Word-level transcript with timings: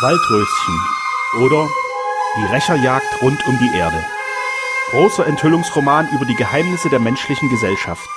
Waldröschen 0.00 0.80
oder 1.42 1.68
Die 2.38 2.54
Rächerjagd 2.54 3.20
rund 3.20 3.46
um 3.46 3.58
die 3.58 3.76
Erde. 3.76 4.02
Großer 4.92 5.26
Enthüllungsroman 5.26 6.08
über 6.14 6.24
die 6.24 6.36
Geheimnisse 6.36 6.88
der 6.88 7.00
menschlichen 7.00 7.50
Gesellschaft. 7.50 8.08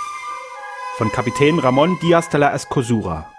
Von 0.96 1.12
Kapitän 1.12 1.60
Ramon 1.60 2.00
Diaz 2.00 2.30
de 2.30 2.40
la 2.40 2.54
Escosura. 2.54 3.30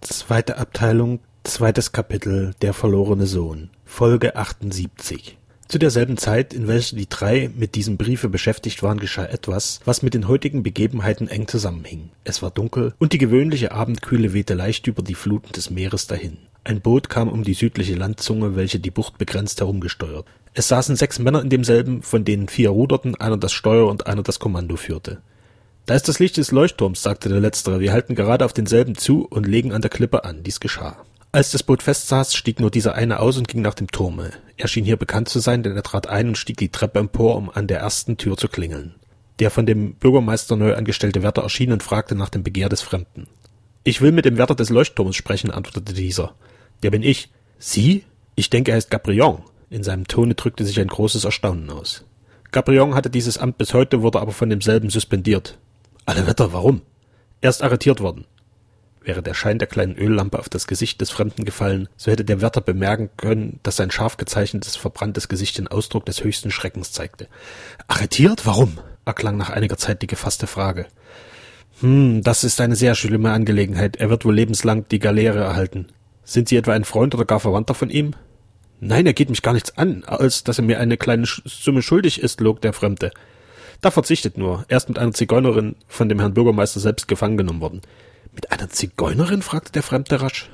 Zweite 0.00 0.56
Abteilung, 0.56 1.20
zweites 1.44 1.92
Kapitel 1.92 2.54
Der 2.62 2.72
verlorene 2.72 3.26
Sohn, 3.26 3.68
Folge 3.84 4.36
78. 4.36 5.36
Zu 5.68 5.78
derselben 5.78 6.16
Zeit, 6.16 6.54
in 6.54 6.66
welcher 6.66 6.96
die 6.96 7.10
drei 7.10 7.50
mit 7.54 7.74
diesem 7.74 7.98
Briefe 7.98 8.30
beschäftigt 8.30 8.82
waren, 8.82 8.98
geschah 8.98 9.26
etwas, 9.26 9.80
was 9.84 10.00
mit 10.02 10.14
den 10.14 10.28
heutigen 10.28 10.62
Begebenheiten 10.62 11.28
eng 11.28 11.46
zusammenhing. 11.46 12.10
Es 12.24 12.40
war 12.40 12.50
dunkel 12.50 12.94
und 12.98 13.12
die 13.12 13.18
gewöhnliche 13.18 13.72
Abendkühle 13.72 14.32
wehte 14.32 14.54
leicht 14.54 14.86
über 14.86 15.02
die 15.02 15.14
Fluten 15.14 15.52
des 15.52 15.68
Meeres 15.68 16.06
dahin. 16.06 16.38
Ein 16.64 16.80
Boot 16.80 17.08
kam 17.08 17.28
um 17.28 17.42
die 17.42 17.54
südliche 17.54 17.94
Landzunge, 17.94 18.54
welche 18.54 18.80
die 18.80 18.90
Bucht 18.90 19.18
begrenzt 19.18 19.60
herumgesteuert. 19.60 20.26
Es 20.52 20.68
saßen 20.68 20.96
sechs 20.96 21.18
Männer 21.18 21.40
in 21.40 21.48
demselben, 21.48 22.02
von 22.02 22.24
denen 22.24 22.48
vier 22.48 22.70
ruderten, 22.70 23.14
einer 23.14 23.38
das 23.38 23.52
Steuer 23.52 23.88
und 23.88 24.06
einer 24.06 24.22
das 24.22 24.38
Kommando 24.38 24.76
führte. 24.76 25.22
Da 25.86 25.94
ist 25.94 26.08
das 26.08 26.18
Licht 26.18 26.36
des 26.36 26.50
Leuchtturms, 26.50 27.02
sagte 27.02 27.28
der 27.28 27.40
Letztere. 27.40 27.80
Wir 27.80 27.92
halten 27.92 28.14
gerade 28.14 28.44
auf 28.44 28.52
denselben 28.52 28.94
zu 28.94 29.26
und 29.26 29.46
legen 29.46 29.72
an 29.72 29.80
der 29.80 29.90
Klippe 29.90 30.24
an. 30.24 30.42
Dies 30.42 30.60
geschah. 30.60 30.96
Als 31.32 31.52
das 31.52 31.62
Boot 31.62 31.82
festsaß, 31.82 32.34
stieg 32.34 32.60
nur 32.60 32.70
dieser 32.70 32.94
eine 32.94 33.20
aus 33.20 33.38
und 33.38 33.48
ging 33.48 33.62
nach 33.62 33.74
dem 33.74 33.88
Turme. 33.88 34.30
Er 34.56 34.68
schien 34.68 34.84
hier 34.84 34.96
bekannt 34.96 35.28
zu 35.28 35.38
sein, 35.38 35.62
denn 35.62 35.76
er 35.76 35.82
trat 35.82 36.08
ein 36.08 36.28
und 36.28 36.38
stieg 36.38 36.56
die 36.56 36.70
Treppe 36.70 36.98
empor, 36.98 37.36
um 37.36 37.50
an 37.50 37.68
der 37.68 37.78
ersten 37.78 38.16
Tür 38.16 38.36
zu 38.36 38.48
klingeln. 38.48 38.96
Der 39.38 39.50
von 39.50 39.64
dem 39.64 39.94
Bürgermeister 39.94 40.56
neu 40.56 40.74
angestellte 40.74 41.22
Wärter 41.22 41.42
erschien 41.42 41.72
und 41.72 41.82
fragte 41.82 42.14
nach 42.14 42.28
dem 42.28 42.42
Begehr 42.42 42.68
des 42.68 42.82
Fremden. 42.82 43.28
Ich 43.82 44.02
will 44.02 44.12
mit 44.12 44.26
dem 44.26 44.36
Wärter 44.36 44.54
des 44.54 44.68
Leuchtturms 44.68 45.16
sprechen, 45.16 45.50
antwortete 45.50 45.94
dieser. 45.94 46.34
Der 46.82 46.90
bin 46.90 47.02
ich. 47.02 47.30
Sie? 47.58 48.04
Ich 48.34 48.50
denke, 48.50 48.72
er 48.72 48.78
ist 48.78 48.90
Gabrion. 48.90 49.42
In 49.70 49.82
seinem 49.82 50.06
Tone 50.06 50.34
drückte 50.34 50.64
sich 50.64 50.80
ein 50.80 50.88
großes 50.88 51.24
Erstaunen 51.24 51.70
aus. 51.70 52.04
Gabrion 52.50 52.94
hatte 52.94 53.08
dieses 53.08 53.38
Amt 53.38 53.56
bis 53.58 53.72
heute, 53.72 54.02
wurde 54.02 54.20
aber 54.20 54.32
von 54.32 54.50
demselben 54.50 54.90
suspendiert. 54.90 55.58
Alle 56.04 56.26
Wetter, 56.26 56.52
warum? 56.52 56.82
Er 57.40 57.50
ist 57.50 57.62
arretiert 57.62 58.00
worden. 58.00 58.26
Wäre 59.02 59.22
der 59.22 59.32
Schein 59.32 59.58
der 59.58 59.68
kleinen 59.68 59.96
Öllampe 59.96 60.38
auf 60.38 60.50
das 60.50 60.66
Gesicht 60.66 61.00
des 61.00 61.10
Fremden 61.10 61.44
gefallen, 61.44 61.88
so 61.96 62.10
hätte 62.10 62.24
der 62.24 62.42
Wärter 62.42 62.60
bemerken 62.60 63.08
können, 63.16 63.60
dass 63.62 63.76
sein 63.76 63.90
scharf 63.90 64.18
gezeichnetes, 64.18 64.76
verbranntes 64.76 65.28
Gesicht 65.28 65.56
den 65.56 65.68
Ausdruck 65.68 66.04
des 66.04 66.22
höchsten 66.22 66.50
Schreckens 66.50 66.92
zeigte. 66.92 67.28
Arretiert? 67.88 68.44
Warum? 68.44 68.78
erklang 69.06 69.38
nach 69.38 69.50
einiger 69.50 69.78
Zeit 69.78 70.02
die 70.02 70.06
gefasste 70.06 70.46
Frage. 70.46 70.86
Hm, 71.80 72.22
das 72.22 72.44
ist 72.44 72.60
eine 72.60 72.76
sehr 72.76 72.94
schlimme 72.94 73.32
Angelegenheit. 73.32 73.96
Er 73.96 74.10
wird 74.10 74.24
wohl 74.24 74.34
lebenslang 74.34 74.86
die 74.88 74.98
Galeere 74.98 75.38
erhalten. 75.38 75.88
Sind 76.24 76.48
Sie 76.48 76.56
etwa 76.56 76.72
ein 76.72 76.84
Freund 76.84 77.14
oder 77.14 77.24
gar 77.24 77.40
Verwandter 77.40 77.74
von 77.74 77.90
ihm? 77.90 78.14
Nein, 78.80 79.06
er 79.06 79.12
geht 79.12 79.30
mich 79.30 79.42
gar 79.42 79.52
nichts 79.52 79.76
an, 79.76 80.04
als 80.04 80.44
dass 80.44 80.58
er 80.58 80.64
mir 80.64 80.78
eine 80.78 80.96
kleine 80.96 81.26
Summe 81.26 81.82
schuldig 81.82 82.20
ist, 82.20 82.40
log 82.40 82.60
der 82.60 82.72
Fremde. 82.72 83.10
Da 83.80 83.90
verzichtet 83.90 84.36
nur. 84.38 84.64
Er 84.68 84.76
ist 84.76 84.88
mit 84.88 84.98
einer 84.98 85.12
Zigeunerin 85.12 85.76
von 85.86 86.08
dem 86.08 86.18
Herrn 86.18 86.34
Bürgermeister 86.34 86.80
selbst 86.80 87.08
gefangen 87.08 87.36
genommen 87.36 87.60
worden. 87.60 87.80
Mit 88.34 88.52
einer 88.52 88.68
Zigeunerin? 88.68 89.42
fragte 89.42 89.72
der 89.72 89.82
Fremde 89.82 90.20
rasch. 90.20 90.50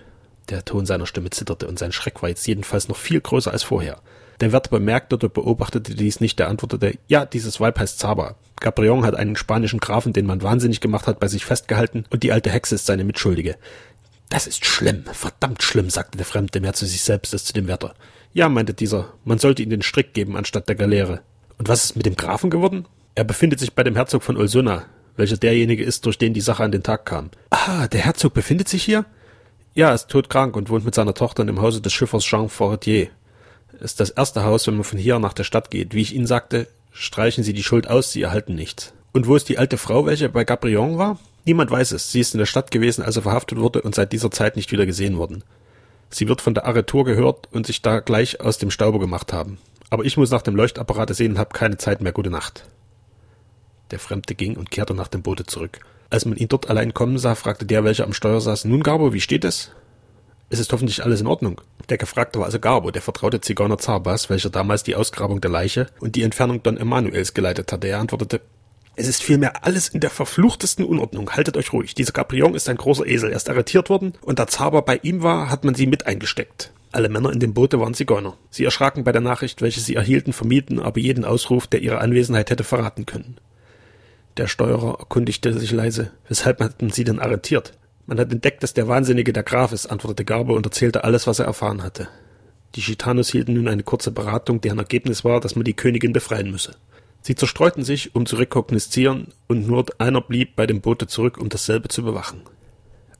Der 0.48 0.64
Ton 0.64 0.86
seiner 0.86 1.06
Stimme 1.06 1.30
zitterte 1.30 1.66
und 1.66 1.78
sein 1.78 1.92
Schreck 1.92 2.22
war 2.22 2.28
jetzt 2.28 2.47
jedenfalls 2.47 2.88
noch 2.88 2.97
viel 2.97 3.20
größer 3.20 3.52
als 3.52 3.64
vorher. 3.64 4.00
Der 4.40 4.52
Wärter 4.52 4.70
bemerkte 4.70 5.16
oder 5.16 5.28
beobachtete 5.28 5.94
dies 5.94 6.20
nicht, 6.20 6.38
er 6.40 6.48
antwortete, 6.48 6.98
ja, 7.08 7.24
dieses 7.24 7.60
Weib 7.60 7.78
heißt 7.78 7.98
Zaba. 7.98 8.36
Gabrion 8.60 9.04
hat 9.04 9.14
einen 9.14 9.36
spanischen 9.36 9.80
Grafen, 9.80 10.12
den 10.12 10.26
man 10.26 10.42
wahnsinnig 10.42 10.80
gemacht 10.80 11.06
hat, 11.06 11.20
bei 11.20 11.28
sich 11.28 11.44
festgehalten, 11.44 12.04
und 12.10 12.22
die 12.22 12.32
alte 12.32 12.50
Hexe 12.50 12.75
ist 12.75 12.86
seine 12.86 13.04
Mitschuldige. 13.04 13.56
Das 14.28 14.46
ist 14.46 14.64
schlimm, 14.64 15.04
verdammt 15.12 15.62
schlimm, 15.62 15.88
sagte 15.91 16.19
der 16.19 16.26
Fremde 16.26 16.60
mehr 16.60 16.72
zu 16.72 16.86
sich 16.86 17.02
selbst 17.02 17.32
als 17.32 17.44
zu 17.44 17.52
dem 17.52 17.69
Wärter. 17.69 17.94
Ja, 18.32 18.48
meinte 18.48 18.75
dieser, 18.75 19.14
man 19.25 19.38
sollte 19.38 19.62
ihm 19.62 19.70
den 19.70 19.82
Strick 19.82 20.12
geben 20.12 20.36
anstatt 20.36 20.69
der 20.69 20.75
Galeere. 20.75 21.20
Und 21.58 21.69
was 21.69 21.84
ist 21.84 21.96
mit 21.96 22.06
dem 22.06 22.16
Grafen 22.16 22.50
geworden? 22.50 22.86
Er 23.14 23.25
befindet 23.25 23.60
sich 23.60 23.75
bei 23.75 23.82
dem 23.82 23.96
Herzog 23.96 24.22
von 24.22 24.36
Olsuna, 24.36 24.84
welcher 25.16 25.36
derjenige 25.38 25.84
ist, 25.84 26.04
durch 26.04 26.19
den 26.19 26.34
die 26.34 26.41
Sache 26.42 26.62
an 26.62 26.72
den 26.72 26.82
Tag 26.82 27.06
kam. 27.06 27.30
Ah, 27.50 27.88
der 27.88 28.00
Herzog 28.00 28.34
befindet 28.34 28.69
sich 28.69 28.82
hier? 28.82 29.06
Ja, 29.75 29.94
ist 29.94 30.08
todkrank 30.08 30.56
und 30.56 30.70
wohnt 30.70 30.84
mit 30.84 30.94
seiner 30.94 31.14
Tochter 31.14 31.44
dem 31.44 31.60
Hause 31.60 31.80
des 31.80 31.92
Schiffers 31.92 32.25
Jean 32.25 32.48
Fortier. 32.48 33.08
Ist 33.81 34.00
das 34.00 34.10
erste 34.10 34.44
Haus, 34.44 34.66
wenn 34.66 34.75
man 34.75 34.84
von 34.84 34.98
hier 34.98 35.19
nach 35.19 35.32
der 35.32 35.44
Stadt 35.44 35.70
geht. 35.70 35.94
Wie 35.94 36.03
ich 36.03 36.14
Ihnen 36.14 36.26
sagte, 36.26 36.66
streichen 36.92 37.44
Sie 37.44 37.53
die 37.53 37.62
Schuld 37.62 37.88
aus, 37.88 38.12
Sie 38.12 38.22
erhalten 38.22 38.54
nichts. 38.54 38.92
Und 39.12 39.26
wo 39.26 39.37
ist 39.37 39.48
die 39.48 39.59
alte 39.59 39.78
Frau, 39.78 40.06
welche 40.06 40.28
bei 40.28 40.44
Gabrion 40.44 40.98
war? 40.98 41.19
Niemand 41.44 41.70
weiß 41.70 41.92
es. 41.92 42.10
Sie 42.10 42.20
ist 42.20 42.34
in 42.34 42.38
der 42.38 42.47
Stadt 42.47 42.70
gewesen, 42.70 43.03
als 43.03 43.16
er 43.16 43.22
verhaftet 43.22 43.59
wurde 43.59 43.82
und 43.82 43.94
seit 43.94 44.12
dieser 44.12 44.31
Zeit 44.31 44.56
nicht 44.56 44.72
wieder 44.72 44.84
gesehen 44.84 45.16
worden. 45.16 45.44
Sie 46.10 46.28
wird 46.28 46.41
von 46.41 46.54
der 46.54 46.66
Arretur 46.66 47.04
gehört 47.04 47.48
und 47.53 47.66
sich 47.66 47.82
da 47.82 48.00
gleich 48.00 48.41
aus 48.41 48.59
dem 48.59 48.70
Staube 48.70 48.98
gemacht 48.98 49.32
haben. 49.32 49.59
Aber 49.91 50.04
ich 50.04 50.16
muss 50.16 50.31
nach 50.31 50.43
dem 50.43 50.56
Leuchtapparat 50.56 51.14
sehen 51.14 51.32
und 51.32 51.38
habe 51.38 51.53
keine 51.53 51.76
Zeit 51.76 52.00
mehr. 52.00 52.12
Gute 52.12 52.31
Nacht. 52.31 52.64
Der 53.91 53.98
Fremde 53.98 54.34
ging 54.34 54.56
und 54.56 54.70
kehrte 54.70 54.94
nach 54.94 55.08
dem 55.08 55.22
Boote 55.22 55.47
zurück. 55.47 55.81
Als 56.10 56.25
man 56.25 56.37
ihn 56.37 56.48
dort 56.48 56.69
allein 56.69 56.94
kommen 56.94 57.19
sah, 57.19 57.34
fragte 57.34 57.66
der, 57.66 57.84
welcher 57.84 58.04
am 58.04 58.12
Steuer 58.12 58.41
saß, 58.41 58.64
nun 58.64 58.82
Garbo, 58.82 59.12
wie 59.12 59.20
steht 59.20 59.44
es? 59.44 59.70
Es 60.48 60.60
ist 60.60 60.72
hoffentlich 60.72 61.02
alles 61.02 61.20
in 61.20 61.26
Ordnung. 61.26 61.60
Der 61.88 61.98
Gefragte 61.98 62.38
war 62.38 62.46
also 62.46 62.60
Garbo, 62.60 62.90
der 62.90 63.02
vertraute 63.02 63.40
Zigeuner 63.40 63.78
Zarbas, 63.78 64.30
welcher 64.30 64.50
damals 64.50 64.84
die 64.84 64.94
Ausgrabung 64.94 65.40
der 65.40 65.50
Leiche 65.50 65.88
und 65.98 66.14
die 66.14 66.22
Entfernung 66.22 66.62
Don 66.62 66.76
Emanuels 66.76 67.34
geleitet 67.34 67.72
hatte. 67.72 67.88
Er 67.88 67.98
antwortete, 67.98 68.40
es 68.94 69.08
ist 69.08 69.22
vielmehr 69.22 69.64
alles 69.64 69.88
in 69.88 70.00
der 70.00 70.10
verfluchtesten 70.10 70.84
Unordnung. 70.84 71.30
Haltet 71.30 71.56
euch 71.56 71.72
ruhig. 71.72 71.94
Dieser 71.94 72.12
Caprion 72.12 72.54
ist 72.54 72.68
ein 72.68 72.76
großer 72.76 73.06
Esel. 73.06 73.30
Er 73.30 73.36
ist 73.36 73.50
arretiert 73.50 73.90
worden 73.90 74.14
und 74.22 74.38
da 74.38 74.46
Zaber 74.46 74.82
bei 74.82 74.98
ihm 75.02 75.22
war, 75.22 75.50
hat 75.50 75.64
man 75.64 75.74
sie 75.74 75.86
mit 75.86 76.06
eingesteckt. 76.06 76.72
Alle 76.92 77.08
Männer 77.08 77.32
in 77.32 77.40
dem 77.40 77.52
Boote 77.52 77.78
waren 77.78 77.92
Zigeuner. 77.92 78.38
Sie 78.50 78.64
erschraken 78.64 79.04
bei 79.04 79.12
der 79.12 79.20
Nachricht, 79.20 79.60
welche 79.60 79.80
sie 79.80 79.96
erhielten, 79.96 80.32
vermieden 80.32 80.80
aber 80.80 80.98
jeden 80.98 81.24
Ausruf, 81.24 81.66
der 81.66 81.82
ihre 81.82 81.98
Anwesenheit 81.98 82.48
hätte 82.50 82.64
verraten 82.64 83.04
können. 83.04 83.36
Der 84.38 84.46
Steuerer 84.46 84.98
erkundigte 84.98 85.52
sich 85.58 85.72
leise. 85.72 86.12
Weshalb 86.28 86.60
hatten 86.60 86.90
sie 86.90 87.04
denn 87.04 87.18
arretiert? 87.18 87.74
Man 88.06 88.21
hat 88.21 88.33
entdeckt, 88.33 88.62
dass 88.62 88.72
der 88.72 88.87
Wahnsinnige 88.87 89.33
der 89.33 89.43
Graf 89.43 89.72
ist, 89.72 89.87
antwortete 89.87 90.25
Garbe 90.25 90.53
und 90.53 90.65
erzählte 90.65 91.05
alles, 91.05 91.27
was 91.27 91.41
er 91.41 91.47
erfahren 91.47 91.83
hatte. 91.83 92.09
Die 92.77 92.81
Gitanos 92.81 93.31
hielten 93.31 93.55
nun 93.55 93.69
eine 93.69 93.83
kurze 93.83 94.12
Beratung, 94.12 94.61
deren 94.61 94.78
Ergebnis 94.78 95.25
war, 95.25 95.41
dass 95.41 95.56
man 95.56 95.65
die 95.65 95.75
Königin 95.75 96.12
befreien 96.12 96.50
müsse. 96.50 96.77
Sie 97.22 97.34
zerstreuten 97.34 97.83
sich, 97.83 98.15
um 98.15 98.25
zu 98.25 98.37
rekognoszieren, 98.37 99.28
und 99.49 99.67
nur 99.67 99.87
einer 99.99 100.21
blieb 100.21 100.55
bei 100.55 100.67
dem 100.67 100.81
Boote 100.81 101.09
zurück, 101.09 101.39
um 101.39 101.49
dasselbe 101.49 101.89
zu 101.89 102.05
bewachen. 102.05 102.43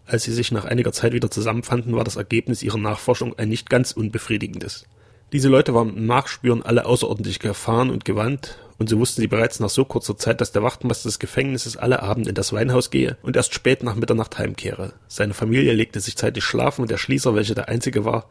Als 0.05 0.23
sie 0.23 0.33
sich 0.33 0.53
nach 0.53 0.65
einiger 0.65 0.93
Zeit 0.93 1.13
wieder 1.13 1.31
zusammenfanden, 1.31 1.97
war 1.97 2.05
das 2.05 2.15
Ergebnis 2.15 2.63
ihrer 2.63 2.79
Nachforschung 2.79 3.37
ein 3.37 3.49
nicht 3.49 3.69
ganz 3.69 3.91
unbefriedigendes. 3.91 4.87
Diese 5.33 5.49
Leute 5.49 5.75
waren 5.75 5.97
im 5.97 6.07
Nachspüren 6.07 6.63
alle 6.63 6.87
außerordentlich 6.87 7.43
erfahren 7.43 7.91
und 7.91 8.05
gewandt, 8.05 8.59
und 8.79 8.89
so 8.89 8.99
wussten 8.99 9.23
sie 9.23 9.27
bereits 9.27 9.59
nach 9.59 9.71
so 9.71 9.85
kurzer 9.85 10.17
Zeit, 10.17 10.41
dass 10.41 10.53
der 10.53 10.63
Wachtmeister 10.63 11.09
des 11.09 11.19
Gefängnisses 11.19 11.77
alle 11.77 12.03
Abend 12.03 12.29
in 12.29 12.35
das 12.35 12.53
Weinhaus 12.53 12.91
gehe 12.91 13.17
und 13.23 13.35
erst 13.35 13.55
spät 13.55 13.83
nach 13.83 13.97
Mitternacht 13.97 14.39
heimkehre. 14.39 14.93
Seine 15.09 15.35
Familie 15.35 15.73
legte 15.73 15.99
sich 15.99 16.17
zeitig 16.17 16.45
schlafen 16.45 16.83
und 16.83 16.91
der 16.91 16.99
Schließer, 16.99 17.35
welcher 17.35 17.55
der 17.55 17.69
einzige 17.69 18.05
war, 18.05 18.29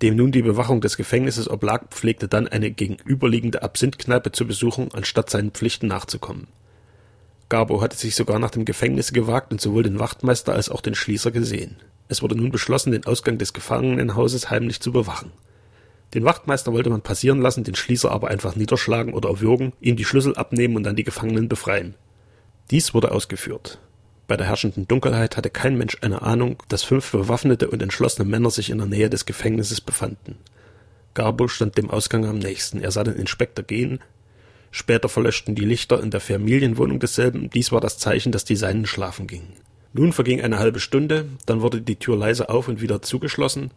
dem 0.00 0.16
nun 0.16 0.32
die 0.32 0.42
Bewachung 0.42 0.80
des 0.80 0.96
Gefängnisses 0.96 1.50
oblag, 1.50 1.88
pflegte 1.90 2.28
dann 2.28 2.48
eine 2.48 2.70
gegenüberliegende 2.70 3.62
Absinthkneipe 3.62 4.32
zu 4.32 4.46
besuchen, 4.46 4.88
anstatt 4.92 5.30
seinen 5.30 5.50
Pflichten 5.50 5.86
nachzukommen. 5.86 6.48
Garbo 7.48 7.82
hatte 7.82 7.96
sich 7.96 8.14
sogar 8.14 8.38
nach 8.38 8.50
dem 8.50 8.64
Gefängnis 8.64 9.12
gewagt 9.12 9.52
und 9.52 9.60
sowohl 9.60 9.82
den 9.82 9.98
Wachtmeister 9.98 10.54
als 10.54 10.70
auch 10.70 10.80
den 10.80 10.94
Schließer 10.94 11.30
gesehen. 11.30 11.76
Es 12.08 12.22
wurde 12.22 12.34
nun 12.34 12.50
beschlossen, 12.50 12.92
den 12.92 13.04
Ausgang 13.04 13.36
des 13.36 13.52
Gefangenenhauses 13.52 14.50
heimlich 14.50 14.80
zu 14.80 14.90
bewachen. 14.90 15.30
Den 16.14 16.24
Wachtmeister 16.24 16.72
wollte 16.72 16.90
man 16.90 17.00
passieren 17.00 17.40
lassen, 17.40 17.64
den 17.64 17.74
Schließer 17.74 18.10
aber 18.10 18.28
einfach 18.28 18.54
niederschlagen 18.54 19.14
oder 19.14 19.30
erwürgen, 19.30 19.72
ihm 19.80 19.96
die 19.96 20.04
Schlüssel 20.04 20.36
abnehmen 20.36 20.76
und 20.76 20.82
dann 20.82 20.96
die 20.96 21.04
Gefangenen 21.04 21.48
befreien. 21.48 21.94
Dies 22.70 22.92
wurde 22.92 23.12
ausgeführt. 23.12 23.78
Bei 24.28 24.36
der 24.36 24.46
herrschenden 24.46 24.86
Dunkelheit 24.88 25.36
hatte 25.36 25.50
kein 25.50 25.76
Mensch 25.76 25.98
eine 26.00 26.22
Ahnung, 26.22 26.62
dass 26.68 26.82
fünf 26.84 27.10
bewaffnete 27.10 27.68
und 27.68 27.82
entschlossene 27.82 28.28
Männer 28.28 28.50
sich 28.50 28.70
in 28.70 28.78
der 28.78 28.86
Nähe 28.86 29.10
des 29.10 29.26
Gefängnisses 29.26 29.80
befanden. 29.80 30.36
Garbo 31.14 31.48
stand 31.48 31.76
dem 31.76 31.90
Ausgang 31.90 32.24
am 32.24 32.38
nächsten. 32.38 32.80
Er 32.80 32.90
sah 32.90 33.04
den 33.04 33.16
Inspektor 33.16 33.64
gehen. 33.64 34.00
Später 34.70 35.08
verlöschten 35.08 35.54
die 35.54 35.64
Lichter 35.64 36.02
in 36.02 36.10
der 36.10 36.20
Familienwohnung 36.20 36.98
desselben. 36.98 37.50
Dies 37.50 37.72
war 37.72 37.80
das 37.80 37.98
Zeichen, 37.98 38.32
dass 38.32 38.44
die 38.44 38.56
Seinen 38.56 38.86
schlafen 38.86 39.26
gingen. 39.26 39.52
Nun 39.92 40.14
verging 40.14 40.40
eine 40.40 40.58
halbe 40.58 40.80
Stunde, 40.80 41.26
dann 41.44 41.60
wurde 41.60 41.82
die 41.82 41.96
Tür 41.96 42.16
leise 42.16 42.48
auf 42.48 42.68
und 42.68 42.80
wieder 42.80 43.02
zugeschlossen. 43.02 43.70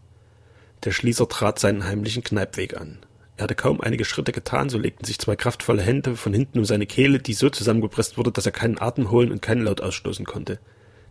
Der 0.84 0.92
Schließer 0.92 1.28
trat 1.28 1.60
seinen 1.60 1.86
heimlichen 1.86 2.24
Kneipweg 2.24 2.78
an. 2.78 3.00
Er 3.38 3.44
hatte 3.44 3.56
kaum 3.56 3.82
einige 3.82 4.06
Schritte 4.06 4.32
getan, 4.32 4.70
so 4.70 4.78
legten 4.78 5.06
sich 5.06 5.20
zwei 5.20 5.36
kraftvolle 5.36 5.82
Hände 5.82 6.16
von 6.16 6.34
hinten 6.34 6.60
um 6.60 6.66
seine 6.66 6.86
Kehle, 6.86 7.20
die 7.20 7.34
so 7.34 7.50
zusammengepresst 7.50 8.18
wurde, 8.18 8.32
dass 8.32 8.46
er 8.46 8.52
keinen 8.52 8.80
Atem 8.80 9.12
holen 9.12 9.32
und 9.32 9.42
keinen 9.42 9.64
Laut 9.64 9.82
ausstoßen 9.82 10.26
konnte. 10.26 10.60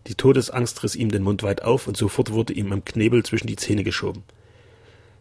Die 0.07 0.15
Todesangst 0.15 0.83
riss 0.83 0.97
ihm 0.97 1.11
den 1.11 1.23
Mund 1.23 1.43
weit 1.43 1.63
auf, 1.63 1.87
und 1.87 1.97
sofort 1.97 2.33
wurde 2.33 2.53
ihm 2.53 2.73
am 2.73 2.85
Knebel 2.85 3.25
zwischen 3.25 3.47
die 3.47 3.57
Zähne 3.57 3.85
geschoben. 3.85 4.23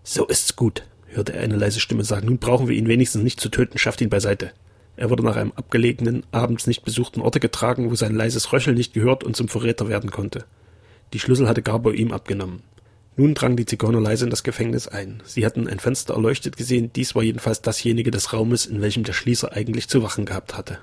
So 0.04 0.28
ist's 0.28 0.56
gut, 0.56 0.84
hörte 1.08 1.34
er 1.34 1.44
eine 1.44 1.58
leise 1.58 1.80
Stimme 1.80 2.04
sagen. 2.04 2.28
Nun 2.28 2.38
brauchen 2.38 2.68
wir 2.68 2.76
ihn 2.76 2.88
wenigstens 2.88 3.24
nicht 3.24 3.40
zu 3.40 3.50
töten, 3.50 3.78
schafft 3.78 4.02
ihn 4.02 4.10
beiseite. 4.10 4.52
Er 4.96 5.10
wurde 5.10 5.24
nach 5.24 5.36
einem 5.36 5.54
abgelegenen, 5.54 6.24
abends 6.32 6.68
nicht 6.68 6.86
besuchten 6.86 7.22
Orte 7.22 7.40
getragen, 7.40 7.90
wo 7.90 7.96
sein 7.96 8.16
leises 8.16 8.54
Röcheln 8.54 8.78
nicht 8.78 8.94
gehört 8.94 9.24
und 9.24 9.36
zum 9.36 9.48
Verräter 9.48 9.90
werden 9.90 10.12
konnte. 10.12 10.46
Die 11.14 11.20
Schlüssel 11.20 11.48
hatte 11.48 11.64
Garbo 11.64 11.92
ihm 11.92 12.12
abgenommen. 12.12 12.62
Nun 13.16 13.36
drang 13.36 13.56
die 13.56 13.66
Zigeuner 13.66 14.02
leise 14.02 14.26
in 14.26 14.32
das 14.32 14.44
Gefängnis 14.44 14.88
ein. 14.88 15.22
Sie 15.24 15.46
hatten 15.46 15.68
ein 15.68 15.80
Fenster 15.80 16.16
erleuchtet 16.16 16.58
gesehen, 16.58 16.92
dies 16.94 17.14
war 17.14 17.22
jedenfalls 17.22 17.62
dasjenige 17.62 18.10
des 18.10 18.34
Raumes, 18.34 18.66
in 18.66 18.82
welchem 18.82 19.04
der 19.04 19.14
Schließer 19.14 19.54
eigentlich 19.54 19.88
zu 19.88 20.02
wachen 20.02 20.26
gehabt 20.26 20.58
hatte. 20.58 20.80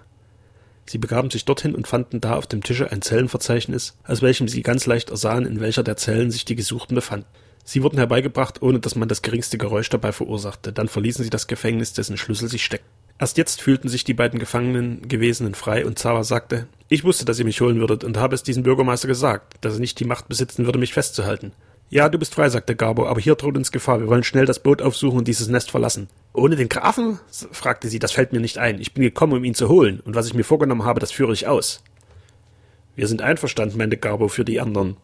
Sie 0.86 0.98
begaben 0.98 1.30
sich 1.30 1.44
dorthin 1.44 1.74
und 1.74 1.88
fanden 1.88 2.20
da 2.20 2.36
auf 2.36 2.46
dem 2.46 2.62
Tische 2.62 2.90
ein 2.90 3.02
Zellenverzeichnis, 3.02 3.96
aus 4.04 4.22
welchem 4.22 4.48
sie 4.48 4.62
ganz 4.62 4.86
leicht 4.86 5.10
ersahen, 5.10 5.46
in 5.46 5.60
welcher 5.60 5.82
der 5.82 5.96
Zellen 5.96 6.30
sich 6.30 6.44
die 6.44 6.56
Gesuchten 6.56 6.94
befanden. 6.94 7.26
Sie 7.64 7.82
wurden 7.82 7.98
herbeigebracht, 7.98 8.62
ohne 8.62 8.80
dass 8.80 8.96
man 8.96 9.08
das 9.08 9.22
geringste 9.22 9.58
Geräusch 9.58 9.90
dabei 9.90 10.12
verursachte. 10.12 10.72
Dann 10.72 10.88
verließen 10.88 11.22
sie 11.22 11.30
das 11.30 11.46
Gefängnis, 11.46 11.92
dessen 11.92 12.16
Schlüssel 12.16 12.48
sich 12.48 12.64
steckten. 12.64 12.90
Erst 13.18 13.38
jetzt 13.38 13.60
fühlten 13.60 13.88
sich 13.88 14.02
die 14.02 14.14
beiden 14.14 14.38
Gefangenen 14.38 15.06
Gewesenen 15.06 15.54
frei 15.54 15.84
und 15.84 15.98
Zara 15.98 16.24
sagte, 16.24 16.68
ich 16.88 17.04
wusste, 17.04 17.24
dass 17.24 17.38
ihr 17.38 17.44
mich 17.44 17.60
holen 17.60 17.78
würdet 17.78 18.02
und 18.02 18.16
habe 18.16 18.34
es 18.34 18.42
diesem 18.42 18.62
Bürgermeister 18.62 19.08
gesagt, 19.08 19.58
dass 19.60 19.74
er 19.74 19.80
nicht 19.80 20.00
die 20.00 20.06
Macht 20.06 20.28
besitzen 20.28 20.64
würde, 20.64 20.78
mich 20.78 20.94
festzuhalten. 20.94 21.52
Ja, 21.92 22.08
du 22.08 22.20
bist 22.20 22.36
frei, 22.36 22.48
sagte 22.48 22.76
Gabo, 22.76 23.08
aber 23.08 23.20
hier 23.20 23.34
droht 23.34 23.56
uns 23.56 23.72
Gefahr. 23.72 23.98
Wir 23.98 24.06
wollen 24.06 24.22
schnell 24.22 24.46
das 24.46 24.60
Boot 24.60 24.80
aufsuchen 24.80 25.18
und 25.18 25.26
dieses 25.26 25.48
Nest 25.48 25.72
verlassen. 25.72 26.08
Ohne 26.32 26.54
den 26.54 26.68
Grafen? 26.68 27.18
fragte 27.50 27.88
sie, 27.88 27.98
das 27.98 28.12
fällt 28.12 28.32
mir 28.32 28.38
nicht 28.38 28.58
ein. 28.58 28.80
Ich 28.80 28.94
bin 28.94 29.02
gekommen, 29.02 29.32
um 29.32 29.42
ihn 29.42 29.56
zu 29.56 29.68
holen, 29.68 29.98
und 29.98 30.14
was 30.14 30.28
ich 30.28 30.34
mir 30.34 30.44
vorgenommen 30.44 30.84
habe, 30.84 31.00
das 31.00 31.10
führe 31.10 31.32
ich 31.32 31.48
aus. 31.48 31.82
Wir 32.94 33.08
sind 33.08 33.22
einverstanden, 33.22 33.76
meinte 33.76 33.96
Gabo 33.96 34.28
für 34.28 34.44
die 34.44 34.60
anderen. 34.60 34.98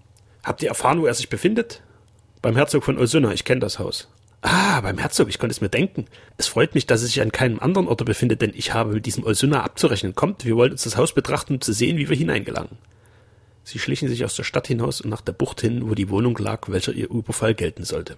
Habt 0.45 0.63
ihr 0.63 0.69
erfahren, 0.69 1.01
wo 1.01 1.07
er 1.07 1.15
sich 1.15 1.29
befindet? 1.29 1.83
Beim 2.41 2.55
Herzog 2.55 2.85
von 2.85 2.99
Olsuna, 2.99 3.33
ich 3.33 3.45
kenne 3.45 3.61
das 3.61 3.81
Haus. 3.81 4.09
Ah, 4.43 4.81
beim 4.81 4.99
Herzog, 4.99 5.29
ich 5.29 5.41
konnte 5.41 5.55
es 5.55 5.61
mir 5.61 5.69
denken. 5.69 6.05
Es 6.37 6.47
freut 6.47 6.77
mich, 6.77 6.87
dass 6.87 7.03
er 7.03 7.09
sich 7.09 7.21
an 7.21 7.33
keinem 7.33 7.59
anderen 7.59 7.89
Ort 7.89 8.05
befindet, 8.05 8.43
denn 8.43 8.53
ich 8.55 8.75
habe 8.75 8.93
mit 8.93 9.07
diesem 9.07 9.25
Olsuna 9.25 9.65
abzurechnen. 9.65 10.15
Kommt, 10.15 10.45
wir 10.45 10.55
wollen 10.55 10.71
uns 10.71 10.85
das 10.85 10.97
Haus 10.97 11.13
betrachten, 11.13 11.55
um 11.55 11.61
zu 11.61 11.73
sehen, 11.73 11.97
wie 11.99 12.09
wir 12.09 12.17
hineingelangen. 12.17 12.79
Sie 13.69 13.81
schlichen 13.81 14.09
sich 14.09 14.25
aus 14.25 14.37
der 14.37 14.45
Stadt 14.45 14.69
hinaus 14.69 15.01
und 15.01 15.11
nach 15.11 15.23
der 15.23 15.33
Bucht 15.33 15.61
hin, 15.61 15.91
wo 15.91 15.97
die 15.97 16.09
Wohnung 16.09 16.39
lag, 16.39 16.69
welcher 16.69 16.93
ihr 16.93 17.11
Überfall 17.11 17.53
gelten 17.53 17.83
sollte. 17.83 18.17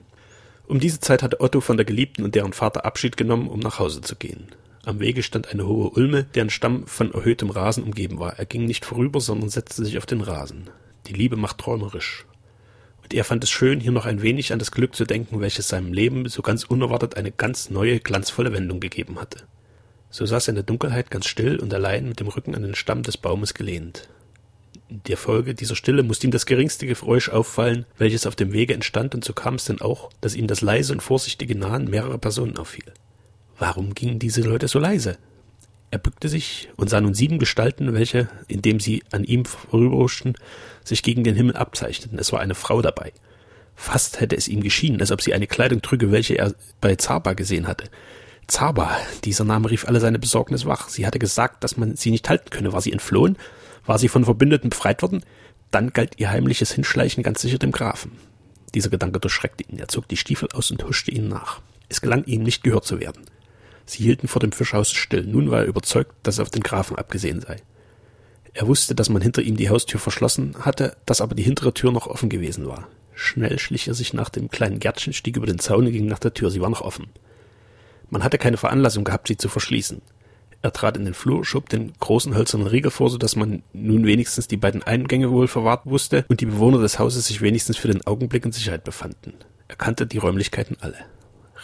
Um 0.67 0.79
diese 0.79 1.01
Zeit 1.01 1.23
hatte 1.23 1.41
Otto 1.41 1.63
von 1.63 1.79
der 1.79 1.87
Geliebten 1.87 2.23
und 2.23 2.35
deren 2.35 2.53
Vater 2.53 2.85
Abschied 2.85 3.17
genommen, 3.17 3.49
um 3.49 3.59
nach 3.59 3.79
Hause 3.79 4.03
zu 4.03 4.15
gehen. 4.15 4.49
Am 4.85 5.01
Wege 5.01 5.23
stand 5.23 5.49
eine 5.49 5.67
hohe 5.67 5.89
Ulme, 5.89 6.25
deren 6.25 6.51
Stamm 6.51 6.87
von 6.87 7.15
erhöhtem 7.15 7.49
Rasen 7.49 7.83
umgeben 7.83 8.19
war. 8.19 8.39
Er 8.39 8.45
ging 8.45 8.67
nicht 8.67 8.85
vorüber, 8.85 9.23
sondern 9.23 9.49
setzte 9.49 9.87
sich 9.87 9.97
auf 9.97 10.05
den 10.05 10.21
Rasen. 10.21 10.69
Die 11.07 11.15
Liebe 11.15 11.37
macht 11.37 11.57
träumerisch. 11.57 12.27
Und 13.03 13.15
er 13.15 13.25
fand 13.25 13.43
es 13.43 13.49
schön, 13.49 13.81
hier 13.81 13.93
noch 13.93 14.05
ein 14.05 14.21
wenig 14.21 14.53
an 14.53 14.59
das 14.59 14.71
Glück 14.71 14.95
zu 14.95 15.07
denken, 15.07 15.41
welches 15.41 15.69
seinem 15.69 15.95
Leben 15.95 16.29
so 16.29 16.43
ganz 16.43 16.65
unerwartet 16.65 17.17
eine 17.17 17.33
ganz 17.33 17.71
neue, 17.71 18.01
glanzvolle 18.01 18.53
Wendung 18.53 18.81
gegeben 18.81 19.19
hatte. 19.19 19.45
So 20.11 20.27
saß 20.27 20.49
er 20.49 20.51
in 20.51 20.57
der 20.57 20.65
Dunkelheit 20.65 21.11
ganz 21.11 21.27
still 21.27 21.59
und 21.59 21.73
allein 21.73 22.07
mit 22.07 22.21
dem 22.21 22.29
Rücken 22.29 22.55
an 22.55 22.65
den 22.65 22.75
Stamm 22.75 23.03
des 23.03 23.17
Baumes 23.17 23.55
gelehnt. 23.55 24.11
In 24.89 25.03
der 25.05 25.17
Folge 25.17 25.55
dieser 25.55 25.77
Stille 25.77 26.03
musste 26.03 26.27
ihm 26.27 26.31
das 26.31 26.47
geringste 26.47 26.87
Geräusch 26.87 27.29
auffallen, 27.29 27.87
welches 27.97 28.27
auf 28.27 28.37
dem 28.37 28.53
Wege 28.53 28.75
entstand, 28.75 29.15
und 29.15 29.25
so 29.25 29.33
kam 29.33 29.55
es 29.55 29.65
denn 29.65 29.81
auch, 29.81 30.11
dass 30.21 30.35
ihm 30.35 30.47
das 30.47 30.61
leise 30.61 30.93
und 30.93 31.03
vorsichtige 31.03 31.57
Nahen 31.57 31.91
mehrerer 31.91 32.19
Personen 32.19 32.57
auffiel. 32.57 32.93
Warum 33.59 33.95
gingen 33.95 34.19
diese 34.19 34.43
Leute 34.43 34.69
so 34.69 34.79
leise? 34.79 35.19
Er 35.91 35.99
bückte 35.99 36.29
sich 36.29 36.69
und 36.77 36.91
sah 36.91 37.01
nun 37.01 37.15
sieben 37.15 37.39
Gestalten, 37.39 37.95
welche, 37.95 38.29
indem 38.47 38.79
sie 38.79 39.03
an 39.11 39.25
ihm 39.25 39.45
vorüberhuschten, 39.45 40.35
sich 40.85 41.03
gegen 41.03 41.25
den 41.25 41.35
Himmel 41.35 41.57
abzeichneten. 41.57 42.19
Es 42.19 42.33
war 42.33 42.41
eine 42.41 42.55
Frau 42.55 42.83
dabei. 42.83 43.13
Fast 43.75 44.21
hätte 44.21 44.37
es 44.37 44.49
ihm 44.49 44.63
geschienen, 44.63 45.01
als 45.01 45.13
ob 45.13 45.23
sie 45.23 45.33
eine 45.33 45.47
Kleidung 45.47 45.81
trüge, 45.83 46.13
welche 46.13 46.35
er 46.37 46.55
bei 46.81 46.97
Zaba 46.97 47.33
gesehen 47.33 47.67
hatte. 47.67 47.89
Zaba, 48.49 48.97
dieser 49.25 49.45
Name 49.45 49.71
rief 49.71 49.87
alle 49.87 50.01
seine 50.01 50.19
Besorgnis 50.19 50.67
wach. 50.67 50.89
Sie 50.89 51.07
hatte 51.07 51.19
gesagt, 51.19 51.63
dass 51.65 51.77
man 51.77 51.97
sie 51.97 52.11
nicht 52.11 52.29
halten 52.29 52.51
könne. 52.51 52.73
War 52.73 52.81
sie 52.81 52.93
entflohen? 52.93 53.37
War 53.89 53.99
sie 53.99 54.09
von 54.09 54.27
Verbündeten 54.27 54.69
befreit 54.69 55.01
worden? 55.01 55.25
Dann 55.71 55.95
galt 55.95 56.19
ihr 56.19 56.31
heimliches 56.31 56.73
Hinschleichen 56.73 57.23
ganz 57.23 57.41
sicher 57.41 57.57
dem 57.57 57.73
Grafen. 57.73 58.13
Dieser 58.75 58.91
Gedanke 58.91 59.19
durchschreckte 59.19 59.65
ihn. 59.65 59.79
Er 59.79 59.89
zog 59.89 60.07
die 60.09 60.19
Stiefel 60.19 60.51
aus 60.53 60.71
und 60.71 60.85
huschte 60.85 61.11
ihnen 61.11 61.29
nach. 61.29 61.63
Es 61.89 62.03
gelang 62.03 62.25
ihm 62.25 62.43
nicht 62.43 62.63
gehört 62.63 62.85
zu 62.85 63.01
werden. 63.01 63.23
Sie 63.87 64.03
hielten 64.03 64.29
vor 64.29 64.41
dem 64.41 64.53
Fischhaus 64.53 64.93
still. 64.93 65.25
Nun 65.25 65.51
war 65.51 65.61
er 65.61 65.65
überzeugt, 65.65 66.15
dass 66.23 66.35
es 66.35 66.41
auf 66.41 66.51
den 66.51 66.63
Grafen 66.63 66.99
abgesehen 66.99 67.41
sei. 67.41 67.57
Er 68.53 68.67
wusste, 68.67 68.95
dass 68.95 69.09
man 69.09 69.23
hinter 69.23 69.41
ihm 69.41 69.57
die 69.57 69.71
Haustür 69.71 69.99
verschlossen 69.99 70.55
hatte, 70.59 70.95
dass 71.07 71.23
aber 71.23 71.35
die 71.35 71.43
hintere 71.43 71.73
Tür 71.73 71.91
noch 71.91 72.09
offen 72.09 72.29
gewesen 72.29 72.67
war. 72.67 72.89
Schnell 73.15 73.59
schlich 73.59 73.89
er 73.89 73.95
sich 73.95 74.13
nach 74.13 74.29
dem 74.29 74.51
kleinen 74.51 74.81
Gärtchen, 74.81 75.15
stieg 75.15 75.39
über 75.39 75.47
den 75.47 75.61
Zaun 75.61 75.87
und 75.87 75.93
ging 75.93 76.05
nach 76.05 76.19
der 76.19 76.35
Tür. 76.35 76.51
Sie 76.51 76.61
war 76.61 76.69
noch 76.69 76.83
offen. 76.83 77.07
Man 78.11 78.23
hatte 78.23 78.37
keine 78.37 78.59
Veranlassung 78.59 79.05
gehabt, 79.05 79.29
sie 79.29 79.39
zu 79.39 79.49
verschließen. 79.49 80.03
Er 80.61 80.73
trat 80.73 80.97
in 80.97 81.05
den 81.05 81.15
Flur, 81.15 81.45
schob 81.45 81.69
den 81.69 81.93
großen 82.01 82.35
hölzernen 82.35 82.67
Riegel 82.67 82.91
vor, 82.91 83.11
so 83.11 83.19
dass 83.19 83.37
man 83.37 83.63
nun 83.73 84.07
wenigstens 84.07 84.49
die 84.49 84.57
beiden 84.57 84.83
Eingänge 84.83 85.31
wohl 85.31 85.47
verwahrt 85.47 85.87
wusste 85.87 86.25
und 86.29 86.41
die 86.41 86.47
Bewohner 86.47 86.79
des 86.79 86.99
Hauses 86.99 87.27
sich 87.27 87.41
wenigstens 87.41 87.77
für 87.77 87.89
den 87.89 88.07
Augenblick 88.07 88.45
in 88.45 88.53
Sicherheit 88.53 88.85
befanden. 88.85 89.35
Er 89.69 89.77
kannte 89.77 90.07
die 90.07 90.19
Räumlichkeiten 90.19 90.77
alle. 90.81 90.97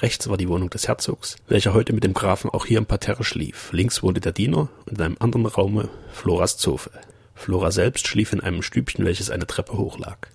Rechts 0.01 0.29
war 0.29 0.37
die 0.37 0.49
Wohnung 0.49 0.71
des 0.71 0.89
Herzogs, 0.89 1.37
welcher 1.49 1.75
heute 1.75 1.93
mit 1.93 2.05
dem 2.05 2.15
Grafen 2.15 2.51
auch 2.51 2.67
hier 2.67 2.79
im 2.79 2.87
Parterre 2.87 3.25
schlief. 3.25 3.73
Links 3.73 4.03
wohnte 4.03 4.21
der 4.21 4.33
Diener 4.33 4.69
und 4.87 4.99
in 4.99 5.05
einem 5.05 5.17
anderen 5.19 5.47
Raume 5.47 5.89
Floras 6.13 6.57
Zofe. 6.57 6.91
Flora 7.35 7.71
selbst 7.71 8.07
schlief 8.07 8.33
in 8.33 8.41
einem 8.41 8.63
Stübchen, 8.63 9.05
welches 9.05 9.31
eine 9.31 9.47
Treppe 9.47 9.77
hoch 9.77 9.99
lag. 9.99 10.29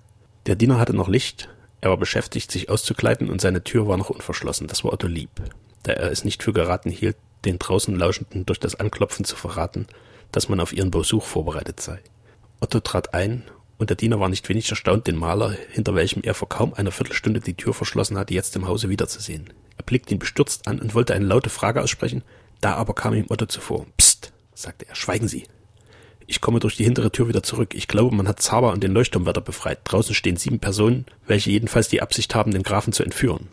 Der 0.46 0.56
Diener 0.56 0.78
hatte 0.78 0.94
noch 0.94 1.08
Licht, 1.08 1.48
er 1.80 1.90
war 1.90 1.96
beschäftigt, 1.96 2.50
sich 2.50 2.68
auszukleiden 2.68 3.30
und 3.30 3.40
seine 3.40 3.64
Tür 3.64 3.88
war 3.88 3.96
noch 3.96 4.10
unverschlossen. 4.10 4.66
Das 4.66 4.84
war 4.84 4.92
Otto 4.92 5.06
lieb, 5.06 5.30
da 5.82 5.92
er 5.92 6.10
es 6.10 6.24
nicht 6.24 6.42
für 6.42 6.52
geraten 6.52 6.90
hielt, 6.90 7.16
den 7.44 7.58
draußen 7.58 7.96
Lauschenden 7.96 8.46
durch 8.46 8.60
das 8.60 8.74
Anklopfen 8.74 9.24
zu 9.24 9.36
verraten, 9.36 9.86
dass 10.32 10.48
man 10.48 10.60
auf 10.60 10.72
ihren 10.72 10.90
Besuch 10.90 11.24
vorbereitet 11.24 11.80
sei. 11.80 12.00
Otto 12.60 12.80
trat 12.80 13.14
ein, 13.14 13.44
und 13.78 13.88
der 13.88 13.96
Diener 13.96 14.20
war 14.20 14.28
nicht 14.28 14.48
wenig 14.48 14.68
erstaunt, 14.68 15.06
den 15.06 15.16
Maler, 15.16 15.56
hinter 15.70 15.94
welchem 15.94 16.22
er 16.22 16.34
vor 16.34 16.50
kaum 16.50 16.74
einer 16.74 16.92
Viertelstunde 16.92 17.40
die 17.40 17.54
Tür 17.54 17.72
verschlossen 17.72 18.18
hatte, 18.18 18.34
jetzt 18.34 18.54
im 18.54 18.68
Hause 18.68 18.90
wiederzusehen. 18.90 19.50
Er 19.78 19.84
blickte 19.84 20.12
ihn 20.12 20.18
bestürzt 20.18 20.68
an 20.68 20.78
und 20.78 20.94
wollte 20.94 21.14
eine 21.14 21.24
laute 21.24 21.48
Frage 21.48 21.82
aussprechen, 21.82 22.22
da 22.60 22.74
aber 22.74 22.94
kam 22.94 23.14
ihm 23.14 23.24
Otto 23.30 23.46
zuvor. 23.46 23.86
Psst, 23.96 24.32
sagte 24.54 24.86
er, 24.86 24.94
schweigen 24.94 25.28
Sie. 25.28 25.44
Ich 26.26 26.42
komme 26.42 26.60
durch 26.60 26.76
die 26.76 26.84
hintere 26.84 27.10
Tür 27.10 27.28
wieder 27.28 27.42
zurück. 27.42 27.74
Ich 27.74 27.88
glaube, 27.88 28.14
man 28.14 28.28
hat 28.28 28.40
Zaba 28.40 28.70
und 28.70 28.84
den 28.84 28.92
Leuchtturmwärter 28.92 29.40
befreit. 29.40 29.80
Draußen 29.84 30.14
stehen 30.14 30.36
sieben 30.36 30.60
Personen, 30.60 31.06
welche 31.26 31.50
jedenfalls 31.50 31.88
die 31.88 32.02
Absicht 32.02 32.34
haben, 32.34 32.52
den 32.52 32.62
Grafen 32.62 32.92
zu 32.92 33.02
entführen. 33.02 33.48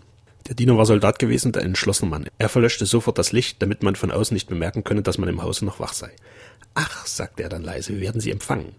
Der 0.47 0.55
Diener 0.55 0.77
war 0.77 0.85
Soldat 0.85 1.19
gewesen 1.19 1.47
und 1.47 1.57
ein 1.57 1.65
entschlossener 1.65 2.09
Mann. 2.09 2.29
Er 2.37 2.47
verlöschte 2.47 2.85
sofort 2.85 3.17
das 3.17 3.33
Licht, 3.33 3.61
damit 3.61 3.83
man 3.83 3.95
von 3.95 4.11
außen 4.11 4.33
nicht 4.33 4.47
bemerken 4.47 4.83
könne, 4.85 5.01
dass 5.01 5.17
man 5.17 5.27
im 5.27 5.43
Hause 5.43 5.65
noch 5.65 5.79
wach 5.79 5.93
sei. 5.93 6.11
Ach, 6.73 7.05
sagte 7.05 7.43
er 7.43 7.49
dann 7.49 7.63
leise, 7.63 7.93
wir 7.93 8.01
werden 8.01 8.21
Sie 8.21 8.31
empfangen. 8.31 8.75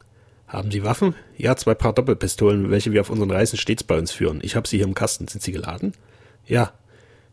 Haben 0.47 0.71
Sie 0.71 0.83
Waffen? 0.83 1.15
Ja, 1.37 1.57
zwei 1.57 1.75
Paar 1.75 1.93
Doppelpistolen, 1.93 2.71
welche 2.71 2.93
wir 2.93 3.03
auf 3.03 3.11
unseren 3.11 3.31
Reisen 3.31 3.59
stets 3.59 3.85
bei 3.85 3.99
uns 3.99 4.13
führen. 4.13 4.41
Ich 4.43 4.57
habe 4.57 4.67
sie 4.67 4.79
hier 4.79 4.87
im 4.87 4.95
Kasten. 4.95 5.29
Sind 5.29 5.43
sie 5.43 5.53
geladen? 5.53 5.93
Ja. 6.47 6.73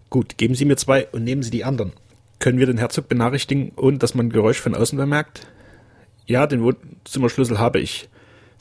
Gut, 0.10 0.38
geben 0.38 0.54
Sie 0.54 0.66
mir 0.66 0.76
zwei 0.76 1.08
und 1.08 1.24
nehmen 1.24 1.42
Sie 1.42 1.50
die 1.50 1.64
anderen. 1.64 1.94
Können 2.40 2.60
wir 2.60 2.66
den 2.66 2.78
Herzog 2.78 3.08
benachrichtigen, 3.08 3.72
ohne 3.78 4.00
dass 4.00 4.16
man 4.16 4.30
Geräusch 4.30 4.60
von 4.60 4.76
außen 4.76 4.98
bemerkt? 4.98 5.48
Ja, 6.26 6.46
den 6.46 6.62
Wohnzimmerschlüssel 6.62 7.58
habe 7.58 7.80
ich. 7.80 8.10